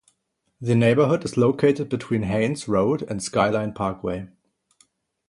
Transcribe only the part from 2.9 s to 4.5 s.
and Skyline Parkway.